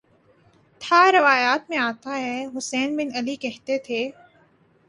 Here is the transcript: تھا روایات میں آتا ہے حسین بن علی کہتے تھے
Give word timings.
تھا 0.81 1.11
روایات 1.11 1.69
میں 1.69 1.77
آتا 1.77 2.17
ہے 2.17 2.45
حسین 2.57 2.97
بن 2.97 3.15
علی 3.15 3.35
کہتے 3.35 3.77
تھے 3.77 4.09